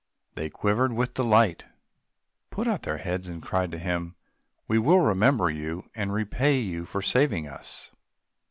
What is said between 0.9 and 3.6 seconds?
with delight, put out their heads, and